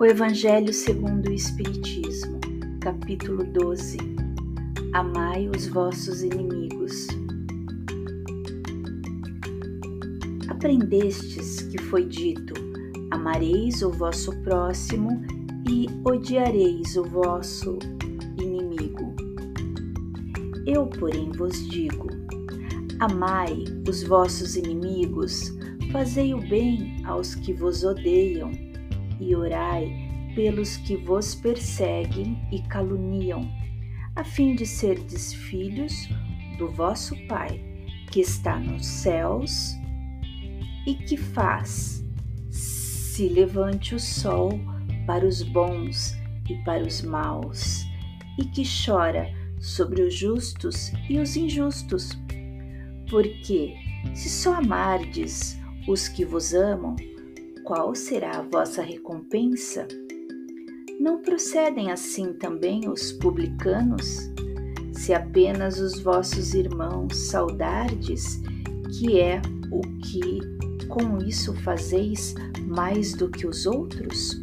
O 0.00 0.06
Evangelho 0.06 0.72
segundo 0.72 1.28
o 1.28 1.32
Espiritismo, 1.34 2.40
capítulo 2.80 3.44
12. 3.44 3.98
Amai 4.94 5.46
os 5.54 5.66
vossos 5.66 6.22
inimigos. 6.22 7.06
Aprendestes 10.48 11.60
que 11.64 11.76
foi 11.76 12.06
dito: 12.06 12.54
Amareis 13.10 13.82
o 13.82 13.90
vosso 13.90 14.34
próximo 14.40 15.20
e 15.68 15.86
odiareis 16.02 16.96
o 16.96 17.04
vosso 17.04 17.78
inimigo. 18.38 19.14
Eu, 20.66 20.86
porém, 20.86 21.30
vos 21.32 21.68
digo: 21.68 22.08
Amai 23.00 23.64
os 23.86 24.02
vossos 24.02 24.56
inimigos, 24.56 25.54
fazei 25.92 26.32
o 26.32 26.40
bem 26.40 27.04
aos 27.04 27.34
que 27.34 27.52
vos 27.52 27.84
odeiam 27.84 28.69
e 29.20 29.34
orai 29.36 30.10
pelos 30.34 30.76
que 30.78 30.96
vos 30.96 31.34
perseguem 31.34 32.40
e 32.50 32.62
caluniam, 32.62 33.48
a 34.16 34.24
fim 34.24 34.54
de 34.54 34.66
serdes 34.66 35.32
filhos 35.32 36.08
do 36.58 36.70
vosso 36.72 37.14
Pai, 37.26 37.60
que 38.10 38.20
está 38.20 38.58
nos 38.58 38.86
céus 38.86 39.76
e 40.86 40.94
que 40.94 41.16
faz 41.16 42.04
se 42.50 43.28
levante 43.28 43.94
o 43.94 44.00
sol 44.00 44.58
para 45.06 45.26
os 45.26 45.42
bons 45.42 46.16
e 46.48 46.54
para 46.64 46.82
os 46.82 47.02
maus, 47.02 47.84
e 48.38 48.44
que 48.44 48.62
chora 48.62 49.30
sobre 49.58 50.02
os 50.02 50.14
justos 50.14 50.90
e 51.08 51.18
os 51.18 51.36
injustos. 51.36 52.18
Porque, 53.10 53.74
se 54.14 54.30
só 54.30 54.54
amardes 54.54 55.60
os 55.86 56.08
que 56.08 56.24
vos 56.24 56.54
amam, 56.54 56.96
qual 57.70 57.94
será 57.94 58.32
a 58.32 58.42
vossa 58.42 58.82
recompensa? 58.82 59.86
Não 60.98 61.22
procedem 61.22 61.92
assim 61.92 62.32
também 62.32 62.88
os 62.88 63.12
publicanos? 63.12 64.28
Se 64.92 65.14
apenas 65.14 65.78
os 65.78 66.00
vossos 66.00 66.52
irmãos 66.52 67.16
saudardes, 67.16 68.42
que 68.98 69.20
é 69.20 69.40
o 69.70 69.82
que 70.00 70.40
com 70.88 71.18
isso 71.18 71.54
fazeis 71.62 72.34
mais 72.66 73.14
do 73.14 73.30
que 73.30 73.46
os 73.46 73.66
outros? 73.66 74.36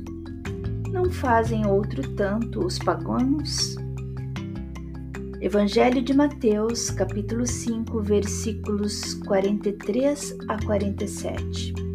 Não 0.90 1.12
fazem 1.12 1.68
outro 1.68 2.10
tanto 2.16 2.66
os 2.66 2.80
pagãos? 2.80 3.76
Evangelho 5.42 6.02
de 6.02 6.14
Mateus, 6.14 6.90
capítulo 6.92 7.46
5, 7.46 8.02
versículos 8.02 9.16
43 9.16 10.38
a 10.48 10.66
47. 10.66 11.87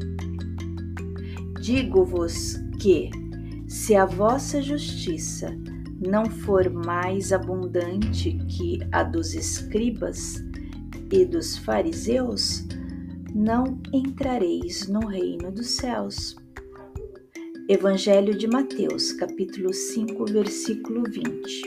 Digo-vos 1.63 2.57
que, 2.81 3.09
se 3.69 3.95
a 3.95 4.05
vossa 4.05 4.61
justiça 4.61 5.57
não 6.05 6.27
for 6.27 6.69
mais 6.69 7.33
abundante 7.33 8.33
que 8.49 8.81
a 8.91 9.05
dos 9.05 9.33
escribas 9.33 10.43
e 11.13 11.25
dos 11.25 11.57
fariseus, 11.57 12.67
não 13.33 13.81
entrareis 13.93 14.89
no 14.89 15.07
reino 15.07 15.53
dos 15.53 15.69
céus. 15.69 16.35
Evangelho 17.69 18.37
de 18.37 18.49
Mateus, 18.49 19.13
capítulo 19.13 19.73
5, 19.73 20.25
versículo 20.33 21.05
20. 21.05 21.63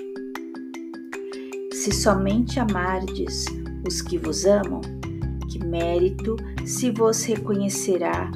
Se 1.72 1.94
somente 1.94 2.60
amardes 2.60 3.46
os 3.88 4.02
que 4.02 4.18
vos 4.18 4.46
amam, 4.46 4.82
que 5.50 5.66
mérito 5.66 6.36
se 6.66 6.92
vos 6.92 7.24
reconhecerá, 7.24 8.30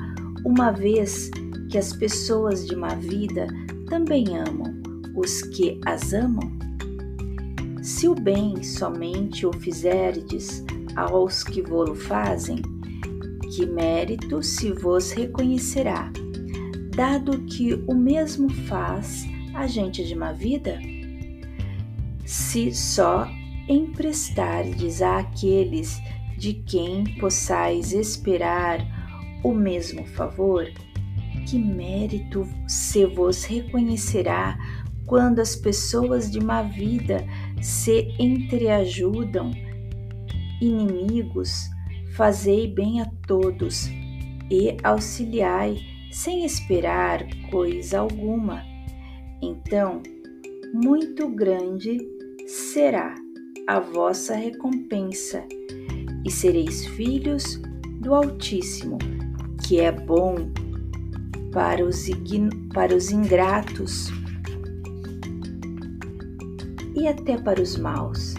uma 0.45 0.71
vez 0.71 1.29
que 1.29 1.48
as 1.77 1.93
pessoas 1.93 2.65
de 2.65 2.75
má 2.75 2.95
vida 2.95 3.47
também 3.87 4.25
amam 4.37 4.81
os 5.15 5.41
que 5.41 5.79
as 5.85 6.13
amam? 6.13 6.57
Se 7.81 8.07
o 8.07 8.15
bem 8.15 8.61
somente 8.63 9.45
o 9.45 9.53
fizerdes 9.53 10.63
aos 10.95 11.43
que 11.43 11.61
vô-lo 11.61 11.95
fazem, 11.95 12.61
que 13.55 13.65
mérito 13.65 14.43
se 14.43 14.71
vos 14.71 15.11
reconhecerá, 15.11 16.11
dado 16.95 17.41
que 17.45 17.73
o 17.87 17.95
mesmo 17.95 18.49
faz 18.49 19.25
a 19.53 19.65
gente 19.67 20.03
de 20.03 20.15
má 20.15 20.31
vida? 20.31 20.79
Se 22.25 22.73
só 22.73 23.27
emprestardes 23.67 25.01
àqueles 25.01 25.99
de 26.37 26.53
quem 26.53 27.03
possais 27.19 27.91
esperar 27.91 28.79
o 29.43 29.53
mesmo 29.53 30.05
favor, 30.05 30.67
que 31.49 31.57
mérito 31.57 32.47
se 32.67 33.07
vos 33.07 33.43
reconhecerá 33.43 34.55
quando 35.07 35.39
as 35.39 35.55
pessoas 35.55 36.29
de 36.29 36.39
má 36.39 36.61
vida 36.61 37.25
se 37.59 38.13
entreajudam? 38.19 39.51
Inimigos, 40.61 41.67
fazei 42.15 42.67
bem 42.67 43.01
a 43.01 43.07
todos 43.25 43.89
e 44.51 44.77
auxiliai 44.83 45.79
sem 46.11 46.45
esperar 46.45 47.25
coisa 47.49 47.97
alguma. 47.97 48.63
Então, 49.41 50.03
muito 50.71 51.27
grande 51.29 51.97
será 52.45 53.15
a 53.67 53.79
vossa 53.79 54.35
recompensa, 54.35 55.43
e 56.23 56.29
sereis 56.29 56.85
filhos 56.85 57.59
do 58.01 58.13
Altíssimo, 58.13 58.99
que 59.65 59.79
é 59.79 59.91
bom 59.91 60.51
para 61.51 61.83
os, 61.83 62.07
para 62.73 62.95
os 62.95 63.11
ingratos 63.11 64.09
e 66.95 67.07
até 67.07 67.37
para 67.37 67.61
os 67.61 67.77
maus. 67.77 68.35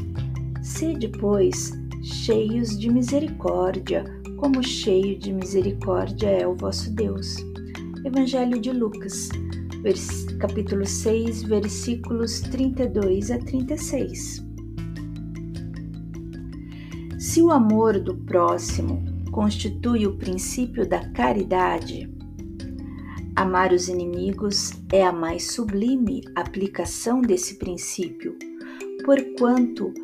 Sede, 0.63 1.09
pois, 1.09 1.73
cheios 2.03 2.79
de 2.79 2.91
misericórdia, 2.91 4.05
como 4.37 4.63
cheio 4.63 5.19
de 5.19 5.33
misericórdia 5.33 6.29
é 6.29 6.47
o 6.47 6.55
vosso 6.55 6.91
Deus. 6.93 7.37
Evangelho 8.05 8.61
de 8.61 8.73
Lucas, 8.73 9.29
capítulo 10.39 10.87
6, 10.87 11.43
versículos 11.43 12.41
32 12.41 13.31
a 13.31 13.39
36. 13.39 14.45
Se 17.19 17.43
o 17.43 17.51
amor 17.51 18.01
do 18.01 18.17
próximo 18.17 19.05
constitui 19.31 20.07
o 20.07 20.17
princípio 20.17 20.89
da 20.89 21.09
caridade, 21.11 22.11
Amar 23.41 23.73
os 23.73 23.89
inimigos 23.89 24.71
é 24.93 25.03
a 25.03 25.11
mais 25.11 25.53
sublime 25.53 26.21
aplicação 26.37 27.23
desse 27.23 27.55
princípio, 27.55 28.37
porquanto 29.03 29.95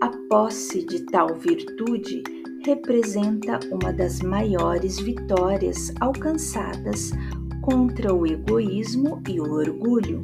a 0.00 0.08
posse 0.30 0.82
de 0.82 1.04
tal 1.04 1.34
virtude 1.34 2.22
representa 2.64 3.60
uma 3.70 3.92
das 3.92 4.22
maiores 4.22 4.98
vitórias 4.98 5.92
alcançadas 6.00 7.10
contra 7.60 8.14
o 8.14 8.26
egoísmo 8.26 9.22
e 9.28 9.38
o 9.42 9.52
orgulho. 9.52 10.22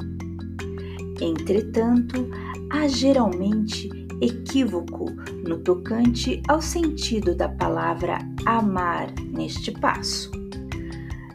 Entretanto, 1.21 2.27
há 2.71 2.87
geralmente 2.87 3.87
equívoco 4.19 5.11
no 5.47 5.59
tocante 5.59 6.41
ao 6.47 6.59
sentido 6.59 7.35
da 7.35 7.49
palavra 7.49 8.17
amar 8.47 9.13
neste 9.31 9.71
passo. 9.71 10.42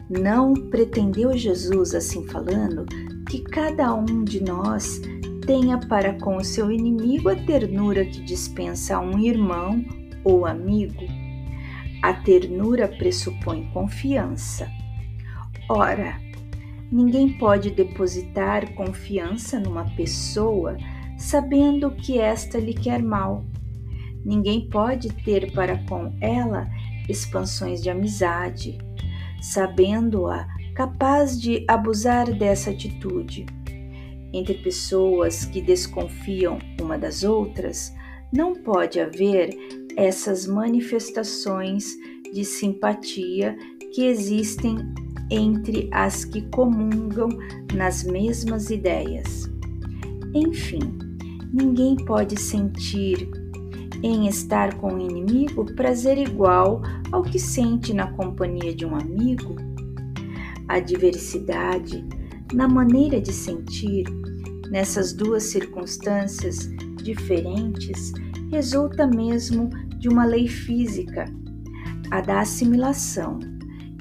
Não 0.09 0.55
pretendeu 0.55 1.37
Jesus, 1.37 1.93
assim 1.93 2.25
falando, 2.25 2.83
que 3.29 3.41
cada 3.41 3.93
um 3.93 4.23
de 4.23 4.43
nós 4.43 4.99
tenha 5.45 5.77
para 5.77 6.15
com 6.15 6.37
o 6.37 6.43
seu 6.43 6.71
inimigo 6.71 7.29
a 7.29 7.35
ternura 7.35 8.03
que 8.03 8.19
dispensa 8.23 8.95
a 8.95 8.99
um 8.99 9.19
irmão 9.19 9.85
ou 10.23 10.47
amigo. 10.47 11.03
A 12.01 12.11
ternura 12.11 12.87
pressupõe 12.87 13.69
confiança. 13.71 14.67
Ora, 15.69 16.19
ninguém 16.91 17.37
pode 17.37 17.69
depositar 17.69 18.73
confiança 18.73 19.59
numa 19.59 19.85
pessoa 19.91 20.75
sabendo 21.19 21.91
que 21.91 22.17
esta 22.17 22.57
lhe 22.57 22.73
quer 22.73 23.03
mal. 23.03 23.45
Ninguém 24.25 24.67
pode 24.69 25.09
ter 25.09 25.51
para 25.51 25.77
com 25.83 26.17
ela 26.19 26.67
expansões 27.07 27.79
de 27.83 27.91
amizade 27.91 28.79
sabendo-a 29.41 30.47
capaz 30.75 31.39
de 31.39 31.65
abusar 31.67 32.33
dessa 32.33 32.71
atitude. 32.71 33.45
Entre 34.31 34.53
pessoas 34.55 35.45
que 35.45 35.61
desconfiam 35.61 36.59
uma 36.79 36.97
das 36.97 37.23
outras, 37.23 37.93
não 38.31 38.53
pode 38.53 38.99
haver 38.99 39.49
essas 39.95 40.45
manifestações 40.45 41.85
de 42.31 42.45
simpatia 42.45 43.57
que 43.93 44.05
existem 44.05 44.77
entre 45.31 45.89
as 45.91 46.25
que 46.25 46.41
comungam 46.49 47.29
nas 47.73 48.03
mesmas 48.03 48.69
ideias. 48.69 49.49
Enfim, 50.33 50.97
ninguém 51.51 51.95
pode 51.95 52.39
sentir 52.39 53.29
em 54.01 54.27
estar 54.27 54.75
com 54.75 54.93
o 54.93 54.99
inimigo 54.99 55.65
prazer 55.75 56.17
igual 56.17 56.81
ao 57.11 57.21
que 57.21 57.39
sente 57.39 57.93
na 57.93 58.11
companhia 58.13 58.73
de 58.73 58.85
um 58.85 58.95
amigo? 58.95 59.55
A 60.67 60.79
diversidade 60.79 62.05
na 62.53 62.67
maneira 62.67 63.21
de 63.21 63.31
sentir, 63.31 64.05
nessas 64.69 65.13
duas 65.13 65.43
circunstâncias 65.43 66.69
diferentes, 67.03 68.11
resulta 68.51 69.05
mesmo 69.05 69.69
de 69.97 70.09
uma 70.09 70.25
lei 70.25 70.47
física, 70.47 71.25
a 72.09 72.21
da 72.21 72.41
assimilação 72.41 73.39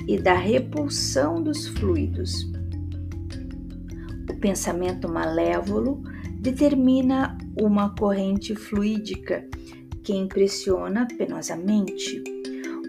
e 0.07 0.19
da 0.19 0.35
repulsão 0.35 1.43
dos 1.43 1.69
fluidos. 1.69 2.51
O 4.31 4.35
pensamento 4.41 5.09
malévolo 5.09 6.03
determina 6.41 7.37
uma 7.61 7.91
corrente 7.91 8.55
fluídica 8.55 9.45
que 10.03 10.15
impressiona 10.15 11.07
penosamente. 11.17 12.23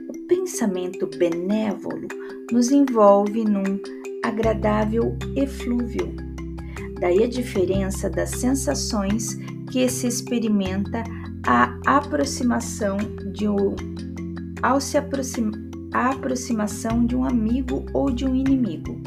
O 0.09 0.27
pensamento 0.27 1.07
benévolo 1.17 2.07
nos 2.51 2.71
envolve 2.71 3.43
num 3.43 3.79
agradável 4.23 5.17
eflúvio. 5.35 6.13
Daí 6.99 7.23
a 7.23 7.27
diferença 7.27 8.09
das 8.09 8.31
sensações 8.31 9.37
que 9.71 9.87
se 9.87 10.07
experimenta 10.07 11.03
a 11.45 11.79
aproximação 11.85 12.97
de 13.33 13.47
um, 13.47 13.75
ao 14.61 14.81
se 14.81 14.97
aproxima, 14.97 15.51
a 15.93 16.09
aproximação 16.09 17.05
de 17.05 17.15
um 17.15 17.23
amigo 17.23 17.85
ou 17.93 18.11
de 18.11 18.25
um 18.25 18.35
inimigo. 18.35 19.01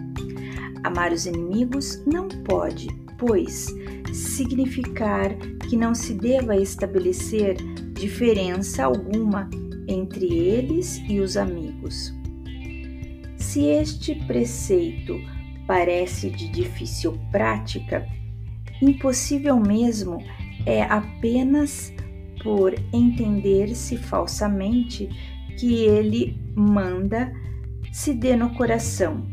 Amar 0.82 1.12
os 1.12 1.26
inimigos 1.26 2.02
não 2.06 2.28
pode, 2.28 2.88
pois, 3.18 3.66
significar 4.12 5.36
que 5.68 5.76
não 5.76 5.94
se 5.94 6.14
deva 6.14 6.56
estabelecer 6.56 7.56
diferença 8.02 8.84
alguma 8.84 9.48
entre 9.86 10.26
eles 10.26 11.00
e 11.08 11.20
os 11.20 11.36
amigos. 11.36 12.12
Se 13.36 13.64
este 13.64 14.16
preceito 14.26 15.20
parece 15.68 16.28
de 16.28 16.48
difícil 16.48 17.16
prática, 17.30 18.04
impossível 18.82 19.56
mesmo 19.56 20.18
é 20.66 20.82
apenas 20.82 21.92
por 22.42 22.74
entender-se 22.92 23.96
falsamente 23.96 25.08
que 25.56 25.84
ele 25.84 26.36
manda 26.56 27.32
se 27.92 28.12
dê 28.14 28.34
no 28.34 28.52
coração, 28.54 29.24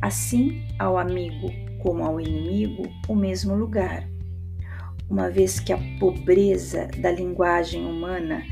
assim 0.00 0.64
ao 0.78 0.96
amigo 0.96 1.50
como 1.82 2.02
ao 2.02 2.18
inimigo, 2.18 2.88
o 3.08 3.14
mesmo 3.14 3.54
lugar. 3.54 4.08
Uma 5.08 5.30
vez 5.30 5.60
que 5.60 5.72
a 5.72 5.78
pobreza 5.98 6.88
da 6.98 7.12
linguagem 7.12 7.84
humana 7.84 8.42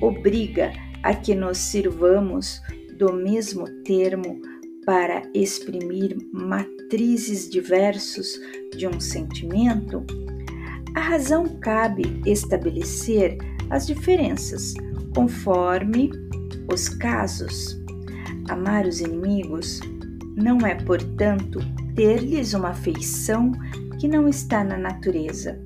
obriga 0.00 0.72
a 1.02 1.14
que 1.14 1.34
nos 1.34 1.58
sirvamos 1.58 2.62
do 2.96 3.12
mesmo 3.12 3.68
termo 3.82 4.40
para 4.86 5.22
exprimir 5.34 6.16
matrizes 6.32 7.48
diversos 7.48 8.38
de 8.76 8.86
um 8.86 9.00
sentimento, 9.00 10.04
a 10.94 11.00
razão 11.00 11.48
cabe 11.60 12.20
estabelecer 12.24 13.36
as 13.70 13.86
diferenças 13.86 14.74
conforme 15.14 16.10
os 16.72 16.88
casos. 16.88 17.76
Amar 18.48 18.86
os 18.86 19.00
inimigos 19.00 19.80
não 20.36 20.58
é, 20.60 20.74
portanto, 20.74 21.60
ter-lhes 21.94 22.54
uma 22.54 22.70
afeição 22.70 23.52
que 23.98 24.06
não 24.06 24.28
está 24.28 24.62
na 24.62 24.76
natureza, 24.76 25.60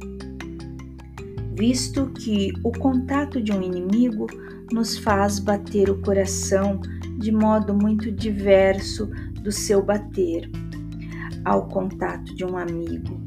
visto 1.59 2.07
que 2.11 2.53
o 2.63 2.71
contato 2.71 3.43
de 3.43 3.51
um 3.51 3.61
inimigo 3.61 4.29
nos 4.73 4.97
faz 4.97 5.41
bater 5.41 5.91
o 5.91 6.01
coração 6.01 6.81
de 7.19 7.33
modo 7.33 7.75
muito 7.75 8.13
diverso 8.13 9.11
do 9.43 9.51
seu 9.51 9.83
bater 9.83 10.49
ao 11.45 11.67
contato 11.67 12.33
de 12.37 12.45
um 12.45 12.57
amigo. 12.57 13.21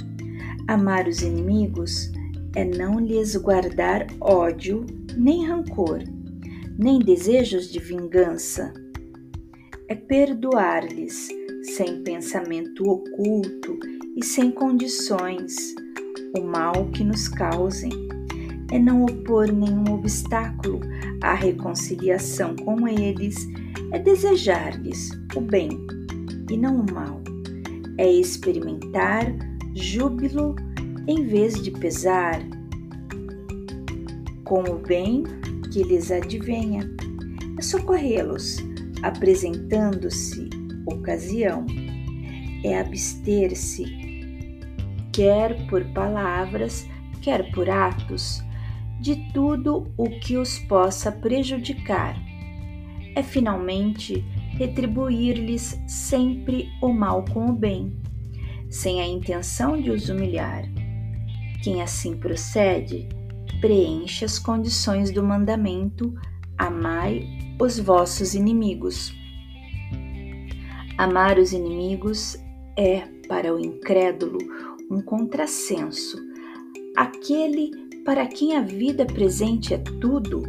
Amar 0.67 1.09
os 1.09 1.21
inimigos 1.21 2.09
é 2.55 2.63
não 2.63 2.99
lhes 2.99 3.35
guardar 3.35 4.07
ódio, 4.21 4.85
nem 5.17 5.45
rancor, 5.45 5.99
nem 6.79 6.99
desejos 6.99 7.69
de 7.69 7.79
vingança. 7.79 8.71
É 9.89 9.95
perdoar-lhes 9.95 11.27
sem 11.75 12.01
pensamento 12.01 12.89
oculto 12.89 13.77
e 14.15 14.23
sem 14.23 14.51
condições 14.51 15.75
o 16.37 16.41
mal 16.41 16.89
que 16.93 17.03
nos 17.03 17.27
causem. 17.27 18.10
É 18.71 18.79
não 18.79 19.03
opor 19.03 19.51
nenhum 19.51 19.93
obstáculo 19.93 20.79
à 21.21 21.33
reconciliação 21.33 22.55
com 22.55 22.87
eles 22.87 23.47
é 23.91 23.99
desejar-lhes 23.99 25.11
o 25.35 25.41
bem 25.41 25.69
e 26.49 26.57
não 26.57 26.81
o 26.81 26.93
mal, 26.93 27.21
é 27.97 28.09
experimentar 28.09 29.25
júbilo 29.75 30.55
em 31.07 31.25
vez 31.25 31.61
de 31.61 31.71
pesar 31.71 32.41
com 34.43 34.61
o 34.63 34.79
bem 34.79 35.23
que 35.71 35.83
lhes 35.83 36.11
advenha, 36.11 36.89
é 37.57 37.61
socorrê-los, 37.61 38.57
apresentando-se 39.03 40.49
ocasião, 40.85 41.65
é 42.63 42.79
abster-se, 42.79 43.85
quer 45.13 45.67
por 45.67 45.83
palavras, 45.93 46.85
quer 47.21 47.49
por 47.51 47.69
atos, 47.69 48.43
de 49.01 49.15
tudo 49.33 49.91
o 49.97 50.07
que 50.19 50.37
os 50.37 50.59
possa 50.59 51.11
prejudicar 51.11 52.15
é 53.15 53.23
finalmente 53.23 54.23
retribuir-lhes 54.57 55.81
sempre 55.87 56.69
o 56.81 56.93
mal 56.93 57.25
com 57.25 57.47
o 57.47 57.53
bem, 57.53 57.99
sem 58.69 59.01
a 59.01 59.07
intenção 59.07 59.81
de 59.81 59.89
os 59.89 60.07
humilhar. 60.07 60.63
Quem 61.63 61.81
assim 61.81 62.15
procede, 62.15 63.09
preenche 63.59 64.23
as 64.23 64.37
condições 64.37 65.11
do 65.11 65.23
mandamento: 65.23 66.13
amai 66.57 67.27
os 67.59 67.79
vossos 67.79 68.35
inimigos. 68.35 69.13
Amar 70.97 71.39
os 71.39 71.51
inimigos 71.51 72.37
é, 72.77 73.01
para 73.27 73.53
o 73.53 73.59
incrédulo, 73.59 74.37
um 74.89 75.01
contrassenso. 75.01 76.17
Aquele 76.95 77.80
para 78.05 78.25
quem 78.27 78.55
a 78.55 78.61
vida 78.61 79.05
presente 79.05 79.73
é 79.73 79.77
tudo, 79.77 80.41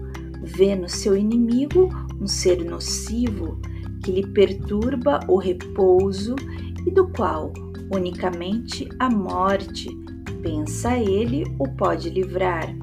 vê 0.43 0.75
no 0.75 0.89
seu 0.89 1.17
inimigo 1.17 1.89
um 2.21 2.27
ser 2.27 2.65
nocivo 2.65 3.61
que 4.03 4.11
lhe 4.11 4.27
perturba 4.27 5.21
o 5.29 5.37
repouso 5.37 6.35
e 6.87 6.91
do 6.91 7.09
qual 7.09 7.53
unicamente 7.95 8.89
a 8.99 9.11
morte, 9.11 9.89
pensa 10.43 10.97
ele, 10.97 11.45
o 11.59 11.69
pode 11.69 12.09
livrar. 12.09 12.75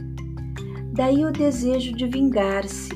Daí 0.93 1.25
o 1.25 1.31
desejo 1.31 1.95
de 1.95 2.05
vingar-se. 2.05 2.89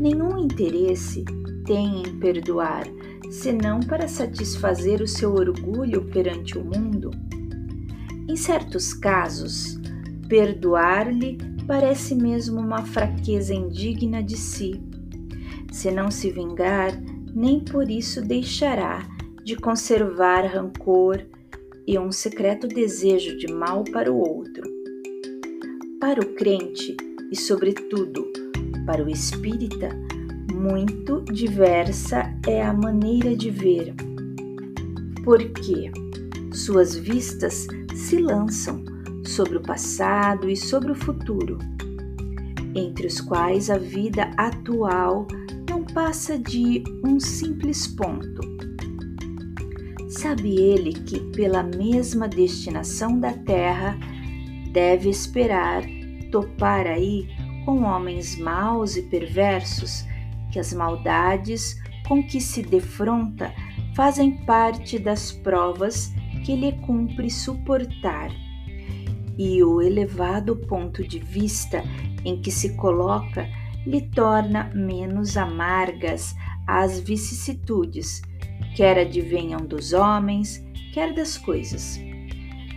Nenhum 0.00 0.38
interesse 0.38 1.24
tem 1.66 2.02
em 2.02 2.18
perdoar, 2.18 2.84
senão 3.30 3.80
para 3.80 4.08
satisfazer 4.08 5.02
o 5.02 5.06
seu 5.06 5.34
orgulho 5.34 6.06
perante 6.06 6.58
o 6.58 6.64
mundo. 6.64 7.10
Em 8.28 8.36
certos 8.36 8.94
casos, 8.94 9.81
perdoar-lhe 10.32 11.36
parece 11.66 12.14
mesmo 12.14 12.58
uma 12.58 12.86
fraqueza 12.86 13.52
indigna 13.52 14.22
de 14.22 14.38
si 14.38 14.80
se 15.70 15.90
não 15.90 16.10
se 16.10 16.30
vingar, 16.30 16.98
nem 17.34 17.60
por 17.60 17.90
isso 17.90 18.22
deixará 18.22 19.06
de 19.44 19.56
conservar 19.56 20.46
rancor 20.46 21.20
e 21.86 21.98
um 21.98 22.10
secreto 22.10 22.66
desejo 22.66 23.36
de 23.36 23.52
mal 23.52 23.84
para 23.84 24.10
o 24.10 24.16
outro. 24.16 24.62
Para 26.00 26.22
o 26.22 26.34
crente 26.34 26.96
e, 27.30 27.36
sobretudo, 27.36 28.24
para 28.86 29.04
o 29.04 29.10
espírita, 29.10 29.90
muito 30.54 31.20
diversa 31.30 32.34
é 32.46 32.62
a 32.62 32.72
maneira 32.72 33.36
de 33.36 33.50
ver, 33.50 33.94
porque 35.24 35.90
suas 36.54 36.96
vistas 36.96 37.66
se 37.94 38.16
lançam 38.16 38.91
sobre 39.34 39.56
o 39.56 39.62
passado 39.62 40.48
e 40.48 40.56
sobre 40.56 40.92
o 40.92 40.94
futuro, 40.94 41.58
entre 42.74 43.06
os 43.06 43.20
quais 43.20 43.70
a 43.70 43.78
vida 43.78 44.30
atual 44.36 45.26
passa 45.94 46.38
de 46.38 46.82
um 47.04 47.20
simples 47.20 47.86
ponto. 47.86 48.40
Sabe 50.08 50.58
ele 50.58 50.92
que, 50.92 51.20
pela 51.32 51.62
mesma 51.62 52.28
destinação 52.28 53.18
da 53.18 53.32
terra, 53.32 53.98
deve 54.72 55.10
esperar 55.10 55.82
topar 56.30 56.86
aí 56.86 57.28
com 57.64 57.82
homens 57.82 58.38
maus 58.38 58.96
e 58.96 59.02
perversos, 59.02 60.04
que 60.50 60.58
as 60.58 60.72
maldades 60.72 61.76
com 62.08 62.22
que 62.22 62.40
se 62.40 62.62
defronta 62.62 63.52
fazem 63.94 64.44
parte 64.44 64.98
das 64.98 65.30
provas 65.30 66.12
que 66.44 66.56
lhe 66.56 66.72
cumpre 66.86 67.30
suportar. 67.30 68.30
E 69.38 69.62
o 69.62 69.80
elevado 69.80 70.56
ponto 70.56 71.06
de 71.06 71.18
vista 71.18 71.82
em 72.24 72.40
que 72.40 72.50
se 72.50 72.76
coloca 72.76 73.48
lhe 73.86 74.02
torna 74.02 74.70
menos 74.74 75.36
amargas 75.36 76.34
as 76.66 77.00
vicissitudes, 77.00 78.22
quer 78.76 78.98
advenham 78.98 79.60
dos 79.60 79.92
homens, 79.92 80.62
quer 80.92 81.14
das 81.14 81.36
coisas. 81.36 81.98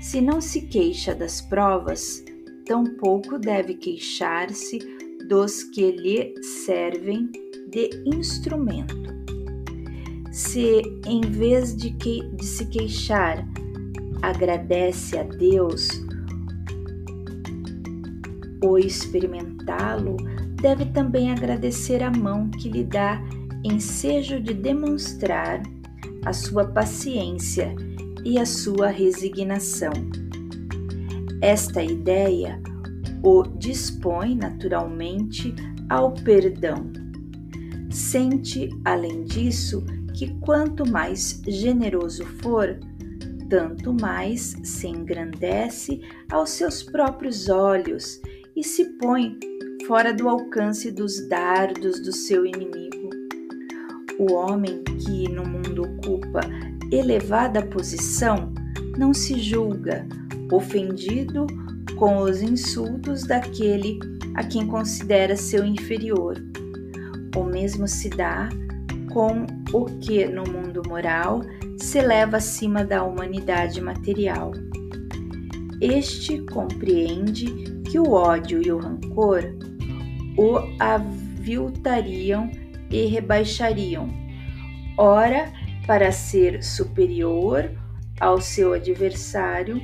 Se 0.02 0.22
não 0.22 0.42
se 0.42 0.62
queixa 0.62 1.14
das 1.14 1.42
provas, 1.42 2.24
tampouco 2.66 3.38
deve 3.38 3.76
queixar-se 3.76 4.80
dos 5.28 5.64
que 5.64 5.92
lhe 5.92 6.34
servem 6.66 7.32
de 7.70 7.90
instrumento. 8.06 9.14
Se, 10.32 10.82
em 11.06 11.22
vez 11.22 11.76
de, 11.76 11.92
que, 11.92 12.28
de 12.36 12.46
se 12.46 12.66
queixar, 12.68 13.48
agradece 14.22 15.18
a 15.18 15.24
Deus, 15.24 16.05
o 18.64 18.78
experimentá-lo, 18.78 20.18
deve 20.62 20.86
também 20.86 21.32
agradecer 21.32 22.02
a 22.02 22.12
mão 22.12 22.50
que 22.50 22.70
lhe 22.70 22.84
dá 22.84 23.22
ensejo 23.64 24.40
de 24.40 24.54
demonstrar 24.54 25.62
a 26.26 26.34
sua 26.34 26.66
paciência 26.66 27.76
e 28.24 28.40
a 28.40 28.46
sua 28.46 28.88
resignação. 28.88 29.94
Esta 31.42 31.84
ideia 31.84 32.62
o 33.24 33.44
dispõe 33.44 34.36
naturalmente 34.36 35.54
ao 35.90 36.12
perdão. 36.12 36.92
Sente, 37.90 38.70
além 38.84 39.24
disso, 39.24 39.84
que 40.14 40.34
quanto 40.40 40.90
mais 40.90 41.42
generoso 41.48 42.26
for, 42.42 42.80
tanto 43.50 43.94
mais 43.94 44.56
se 44.64 44.88
engrandece 44.88 46.02
aos 46.32 46.52
seus 46.52 46.84
próprios 46.84 47.50
olhos 47.50 48.22
e 48.56 48.64
se 48.64 48.86
põe 48.98 49.38
fora 49.88 50.14
do 50.14 50.30
alcance 50.30 50.92
dos 50.92 51.28
dardos 51.28 52.00
do 52.00 52.12
seu 52.12 52.46
inimigo. 52.46 53.10
O 54.18 54.34
homem 54.34 54.84
que 54.84 55.30
no 55.30 55.44
mundo 55.46 55.84
ocupa 55.84 56.40
elevada 56.92 57.66
posição 57.66 58.54
não 58.98 59.14
se 59.14 59.40
julga 59.40 60.08
ofendido 60.52 61.46
com 61.98 62.20
os 62.20 62.42
insultos 62.42 63.24
daquele 63.24 64.00
a 64.36 64.44
quem 64.44 64.68
considera 64.68 65.36
seu 65.36 65.66
inferior. 65.66 66.36
O 67.36 67.44
mesmo 67.44 67.88
se 67.88 68.10
dá 68.10 68.50
com 69.12 69.46
o 69.74 69.86
que 70.00 70.26
no 70.26 70.44
mundo 70.44 70.82
moral 70.88 71.42
se 71.78 72.00
eleva 72.00 72.38
acima 72.38 72.84
da 72.84 73.04
humanidade 73.04 73.82
material. 73.82 74.52
Este 75.82 76.42
compreende 76.42 77.46
que 77.90 78.00
o 78.00 78.12
ódio 78.12 78.62
e 78.62 78.72
o 78.72 78.78
rancor 78.78 79.44
o 80.38 80.60
aviltariam 80.80 82.52
e 82.90 83.06
rebaixariam, 83.06 84.10
ora 84.98 85.52
para 85.88 86.12
ser 86.12 86.64
superior 86.64 87.72
ao 88.20 88.42
seu 88.42 88.74
adversário, 88.74 89.82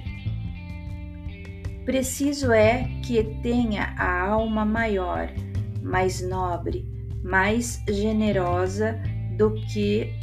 preciso 1.85 2.51
é 2.51 2.83
que 3.03 3.23
tenha 3.41 3.93
a 3.97 4.27
alma 4.27 4.65
maior, 4.65 5.29
mais 5.81 6.21
nobre, 6.21 6.85
mais 7.23 7.81
generosa 7.89 8.99
do 9.37 9.53
que 9.53 10.13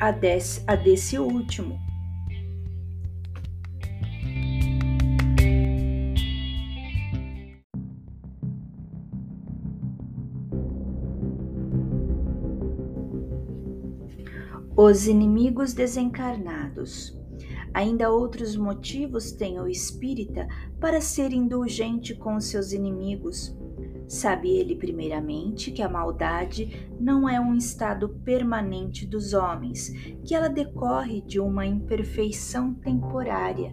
a 0.00 0.10
desse, 0.10 0.62
a 0.66 0.74
desse 0.74 1.18
último. 1.18 1.83
Os 14.76 15.06
inimigos 15.06 15.72
desencarnados. 15.72 17.16
Ainda 17.72 18.10
outros 18.10 18.56
motivos 18.56 19.30
tem 19.30 19.60
o 19.60 19.68
espírita 19.68 20.48
para 20.80 21.00
ser 21.00 21.32
indulgente 21.32 22.12
com 22.12 22.34
os 22.34 22.46
seus 22.46 22.72
inimigos. 22.72 23.56
Sabe 24.08 24.50
ele, 24.50 24.74
primeiramente, 24.74 25.70
que 25.70 25.80
a 25.80 25.88
maldade 25.88 26.90
não 26.98 27.28
é 27.28 27.40
um 27.40 27.54
estado 27.54 28.08
permanente 28.24 29.06
dos 29.06 29.32
homens, 29.32 29.90
que 30.24 30.34
ela 30.34 30.48
decorre 30.48 31.20
de 31.20 31.38
uma 31.38 31.64
imperfeição 31.64 32.74
temporária 32.74 33.72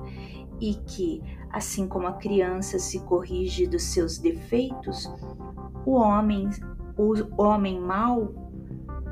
e 0.59 0.75
que, 0.75 1.19
assim 1.49 1.87
como 1.87 2.05
a 2.05 2.13
criança 2.13 2.77
se 2.77 2.99
corrige 3.05 3.65
dos 3.65 3.85
seus 3.85 4.19
defeitos, 4.19 5.11
o 5.83 5.93
homem, 5.93 6.47
o 6.95 7.41
homem 7.41 7.79
mau 7.81 8.50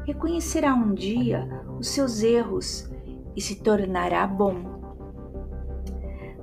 reconhecerá 0.09 0.73
um 0.73 0.91
dia 0.95 1.47
os 1.79 1.89
seus 1.89 2.23
erros 2.23 2.89
e 3.35 3.41
se 3.41 3.61
tornará 3.61 4.25
bom. 4.25 4.79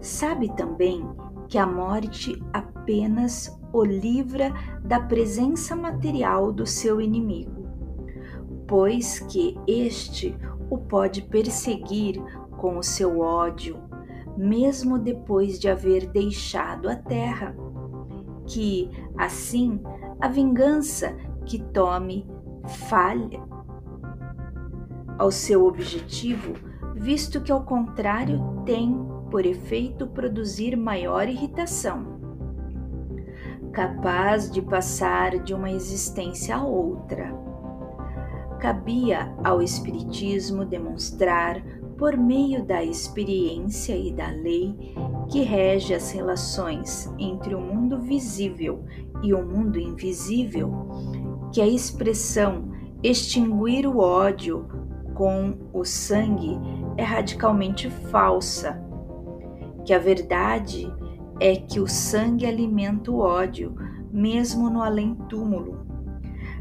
Sabe 0.00 0.54
também 0.54 1.04
que 1.48 1.58
a 1.58 1.66
morte 1.66 2.40
apenas 2.52 3.60
o 3.72 3.84
livra 3.84 4.52
da 4.84 5.00
presença 5.00 5.74
material 5.74 6.52
do 6.52 6.64
seu 6.64 7.00
inimigo, 7.00 7.66
pois 8.68 9.18
que 9.18 9.58
este 9.66 10.38
o 10.70 10.78
pode 10.78 11.22
perseguir 11.22 12.22
com 12.58 12.78
o 12.78 12.84
seu 12.84 13.18
ódio, 13.18 13.82
mesmo 14.36 14.96
depois 14.96 15.58
de 15.58 15.68
haver 15.68 16.06
deixado 16.06 16.88
a 16.88 16.94
terra, 16.94 17.56
que 18.46 18.88
assim 19.18 19.80
a 20.20 20.28
vingança 20.28 21.16
que 21.44 21.58
tome 21.58 22.24
falha 22.88 23.55
ao 25.18 25.30
seu 25.30 25.66
objetivo, 25.66 26.54
visto 26.94 27.40
que, 27.40 27.52
ao 27.52 27.64
contrário, 27.64 28.62
tem 28.64 28.98
por 29.30 29.44
efeito 29.44 30.06
produzir 30.06 30.76
maior 30.76 31.28
irritação, 31.28 32.16
capaz 33.72 34.50
de 34.50 34.62
passar 34.62 35.38
de 35.38 35.52
uma 35.52 35.70
existência 35.70 36.56
a 36.56 36.64
outra. 36.64 37.34
Cabia 38.60 39.34
ao 39.44 39.60
Espiritismo 39.60 40.64
demonstrar, 40.64 41.62
por 41.98 42.16
meio 42.16 42.62
da 42.64 42.84
experiência 42.84 43.96
e 43.96 44.12
da 44.12 44.28
lei 44.28 44.94
que 45.30 45.40
rege 45.42 45.94
as 45.94 46.10
relações 46.10 47.10
entre 47.18 47.54
o 47.54 47.60
mundo 47.60 47.98
visível 48.00 48.84
e 49.22 49.32
o 49.32 49.44
mundo 49.44 49.78
invisível, 49.78 50.70
que 51.52 51.60
a 51.60 51.66
expressão 51.66 52.70
extinguir 53.02 53.86
o 53.86 53.98
ódio 53.98 54.66
com 55.16 55.56
o 55.72 55.84
sangue 55.84 56.58
é 56.96 57.02
radicalmente 57.02 57.90
falsa, 57.90 58.80
que 59.84 59.92
a 59.92 59.98
verdade 59.98 60.92
é 61.40 61.56
que 61.56 61.80
o 61.80 61.86
sangue 61.86 62.46
alimenta 62.46 63.10
o 63.10 63.18
ódio, 63.18 63.74
mesmo 64.12 64.70
no 64.70 64.82
além-túmulo. 64.82 65.86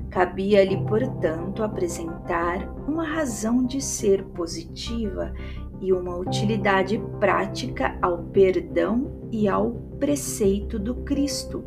Cabia-lhe, 0.10 0.78
portanto, 0.86 1.64
apresentar 1.64 2.66
uma 2.88 3.06
razão 3.06 3.66
de 3.66 3.82
ser 3.82 4.24
positiva 4.24 5.34
e 5.82 5.92
uma 5.92 6.16
utilidade 6.16 7.02
prática 7.20 7.98
ao 8.02 8.20
perdão 8.20 9.28
e 9.32 9.48
ao 9.48 9.72
preceito 10.00 10.80
do 10.80 10.96
Cristo. 10.96 11.64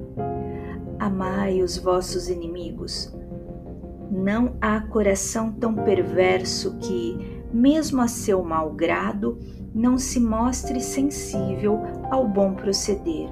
Amai 0.98 1.62
os 1.62 1.76
vossos 1.76 2.28
inimigos, 2.28 3.14
não 4.10 4.56
há 4.60 4.80
coração 4.80 5.52
tão 5.52 5.74
perverso 5.74 6.78
que, 6.78 7.42
mesmo 7.52 8.00
a 8.00 8.08
seu 8.08 8.42
mau 8.42 8.72
grado, 8.72 9.38
não 9.74 9.98
se 9.98 10.18
mostre 10.18 10.80
sensível 10.80 11.80
ao 12.10 12.26
bom 12.26 12.54
proceder. 12.54 13.28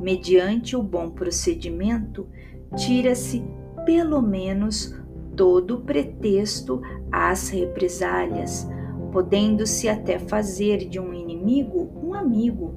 Mediante 0.00 0.76
o 0.76 0.82
bom 0.82 1.10
procedimento, 1.10 2.28
tira-se, 2.76 3.44
pelo 3.84 4.20
menos, 4.20 4.94
todo 5.36 5.76
o 5.76 5.80
pretexto 5.80 6.80
às 7.10 7.48
represálias, 7.48 8.68
podendo-se 9.12 9.88
até 9.88 10.18
fazer 10.18 10.88
de 10.88 11.00
um 11.00 11.14
inimigo 11.14 11.90
um 12.02 12.14
amigo. 12.14 12.74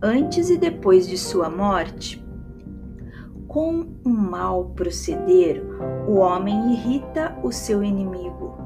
Antes 0.00 0.50
e 0.50 0.56
depois 0.56 1.06
de 1.06 1.16
sua 1.16 1.48
morte, 1.48 2.21
com 3.52 3.86
um 4.02 4.10
mau 4.10 4.70
proceder, 4.70 5.62
o 6.08 6.14
homem 6.14 6.72
irrita 6.72 7.38
o 7.42 7.52
seu 7.52 7.84
inimigo, 7.84 8.56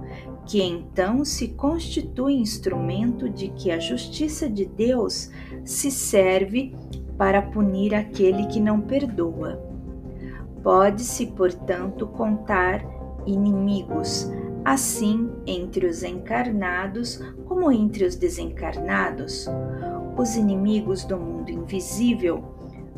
que 0.47 0.63
então 0.63 1.25
se 1.25 1.49
constitui 1.49 2.35
instrumento 2.35 3.29
de 3.29 3.49
que 3.49 3.73
a 3.73 3.81
justiça 3.81 4.49
de 4.49 4.65
Deus 4.65 5.29
se 5.65 5.91
serve 5.91 6.73
para 7.19 7.43
punir 7.43 7.97
aquele 7.97 8.47
que 8.47 8.61
não 8.61 8.81
perdoa. 8.81 9.61
Pode-se, 10.63 11.27
portanto, 11.27 12.07
contar 12.07 12.87
inimigos, 13.27 14.31
assim 14.65 15.33
entre 15.49 15.87
os 15.87 16.05
encarnados 16.05 17.21
como 17.47 17.73
entre 17.73 18.05
os 18.05 18.15
desencarnados. 18.15 19.49
Os 20.17 20.37
inimigos 20.37 21.05
do 21.05 21.17
mundo 21.17 21.51
invisível 21.51 22.56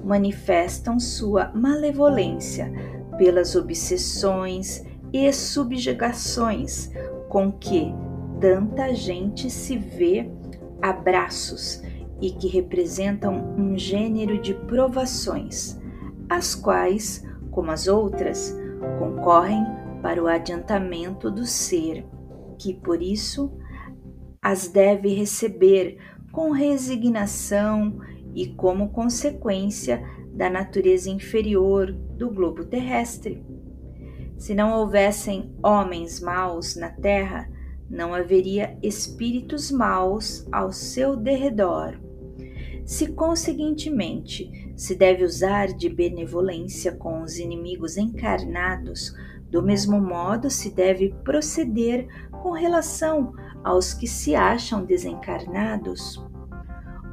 manifestam 0.08 0.98
sua 0.98 1.52
malevolência 1.54 2.72
pelas 3.18 3.54
obsessões 3.54 4.84
e 5.12 5.30
subjugações 5.32 6.90
com 7.28 7.52
que, 7.52 7.94
tanta 8.40 8.94
gente 8.94 9.50
se 9.50 9.76
vê 9.76 10.30
a 10.80 10.92
braços 10.92 11.82
e 12.20 12.30
que 12.30 12.48
representam 12.48 13.54
um 13.58 13.76
gênero 13.76 14.40
de 14.40 14.54
provações, 14.54 15.78
as 16.28 16.54
quais, 16.54 17.24
como 17.50 17.70
as 17.70 17.86
outras, 17.86 18.56
concorrem 18.98 19.64
para 20.00 20.22
o 20.22 20.26
adiantamento 20.26 21.30
do 21.30 21.44
ser, 21.44 22.06
que 22.58 22.72
por 22.72 23.02
isso 23.02 23.52
as 24.40 24.68
deve 24.68 25.12
receber 25.14 25.98
com 26.32 26.50
resignação 26.50 27.98
e 28.34 28.48
como 28.54 28.90
consequência 28.90 30.02
da 30.32 30.48
natureza 30.48 31.10
inferior 31.10 31.92
do 31.92 32.30
globo 32.30 32.64
terrestre. 32.64 33.44
Se 34.36 34.54
não 34.54 34.72
houvessem 34.72 35.52
homens 35.62 36.20
maus 36.20 36.76
na 36.76 36.90
terra, 36.90 37.50
não 37.90 38.14
haveria 38.14 38.78
espíritos 38.82 39.70
maus 39.70 40.46
ao 40.52 40.70
seu 40.70 41.16
derredor. 41.16 41.98
Se, 42.84 43.08
conseguintemente, 43.12 44.72
se 44.76 44.94
deve 44.94 45.24
usar 45.24 45.68
de 45.68 45.88
benevolência 45.88 46.92
com 46.92 47.22
os 47.22 47.38
inimigos 47.38 47.96
encarnados, 47.96 49.12
do 49.50 49.62
mesmo 49.62 50.00
modo 50.00 50.48
se 50.48 50.70
deve 50.70 51.14
proceder 51.24 52.06
com 52.30 52.52
relação 52.52 53.32
aos 53.64 53.92
que 53.92 54.06
se 54.06 54.34
acham 54.34 54.84
desencarnados. 54.84 56.22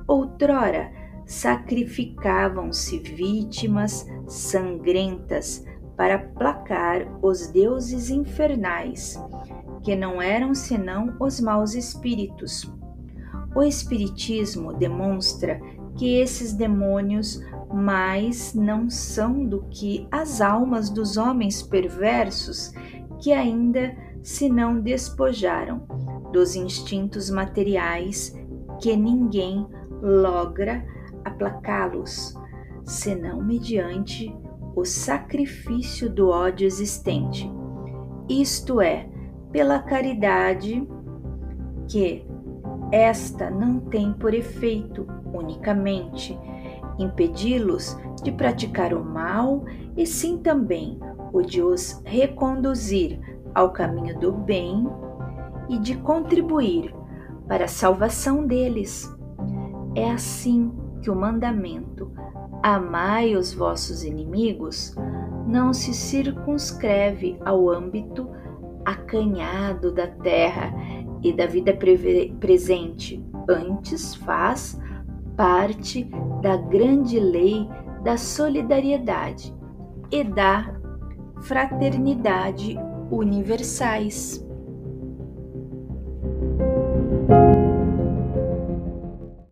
Outrora, 0.07 0.91
sacrificavam-se 1.25 2.99
vítimas 2.99 4.07
sangrentas 4.27 5.65
para 5.97 6.19
placar 6.19 7.07
os 7.21 7.47
deuses 7.47 8.09
infernais, 8.09 9.19
que 9.83 9.95
não 9.95 10.21
eram 10.21 10.53
senão 10.53 11.15
os 11.19 11.39
maus 11.39 11.73
espíritos. 11.73 12.69
O 13.55 13.63
Espiritismo 13.63 14.73
demonstra 14.73 15.61
que 15.95 16.17
esses 16.17 16.51
demônios 16.51 17.41
mais 17.73 18.53
não 18.53 18.89
são 18.89 19.45
do 19.45 19.63
que 19.69 20.07
as 20.11 20.41
almas 20.41 20.89
dos 20.89 21.15
homens 21.15 21.63
perversos 21.63 22.73
que 23.19 23.31
ainda 23.31 23.95
se 24.21 24.49
não 24.49 24.79
despojaram 24.79 25.87
dos 26.33 26.55
instintos 26.55 27.29
materiais 27.29 28.35
que 28.81 28.95
ninguém 28.95 29.65
logra 30.01 30.85
aplacá-los, 31.35 32.33
senão 32.83 33.41
mediante 33.41 34.35
o 34.75 34.83
sacrifício 34.83 36.09
do 36.09 36.29
ódio 36.29 36.65
existente, 36.65 37.51
isto 38.27 38.81
é, 38.81 39.07
pela 39.51 39.79
caridade 39.79 40.87
que 41.87 42.25
esta 42.91 43.49
não 43.49 43.79
tem 43.79 44.11
por 44.13 44.33
efeito 44.33 45.07
unicamente 45.33 46.37
impedi-los 46.97 47.97
de 48.23 48.31
praticar 48.31 48.93
o 48.93 49.03
mal, 49.03 49.63
e 49.95 50.05
sim 50.05 50.37
também 50.37 50.99
o 51.33 51.41
de 51.41 51.61
os 51.61 52.01
reconduzir 52.05 53.19
ao 53.53 53.71
caminho 53.71 54.17
do 54.19 54.31
bem 54.31 54.87
e 55.69 55.77
de 55.77 55.95
contribuir 55.97 56.93
para 57.47 57.65
a 57.65 57.69
salvação 57.69 58.45
deles. 58.45 59.13
É 59.93 60.11
assim 60.11 60.71
que 61.05 61.11
o 61.11 61.15
mandamento 61.15 62.11
Amai 62.63 63.35
os 63.35 63.53
vossos 63.53 64.03
inimigos 64.03 64.95
não 65.45 65.71
se 65.71 65.93
circunscreve 65.93 67.37
ao 67.45 67.69
âmbito 67.69 68.27
acanhado 68.83 69.91
da 69.91 70.07
terra 70.07 70.73
e 71.21 71.31
da 71.31 71.45
vida 71.45 71.77
presente, 72.39 73.23
antes 73.47 74.15
faz 74.15 74.81
parte 75.37 76.09
da 76.41 76.57
grande 76.57 77.19
lei 77.19 77.69
da 78.03 78.17
solidariedade 78.17 79.53
e 80.11 80.23
da 80.23 80.75
fraternidade 81.41 82.75
universais. 83.11 84.44